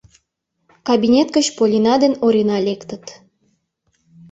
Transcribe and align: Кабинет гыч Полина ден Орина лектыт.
Кабинет 0.87 1.27
гыч 1.35 1.47
Полина 1.57 1.95
ден 2.01 2.13
Орина 2.25 2.57
лектыт. 2.67 3.05